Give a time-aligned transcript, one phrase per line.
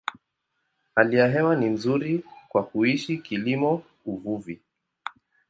[0.95, 4.61] Hali ya hewa ni nzuri kwa kuishi, kilimo, uvuvi.